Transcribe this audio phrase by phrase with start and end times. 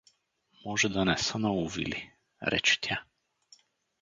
[0.65, 2.11] —Може да не са наловили—
[2.51, 3.03] рече тя.